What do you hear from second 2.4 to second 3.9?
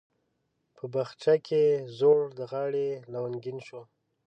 غاړي لونګین شو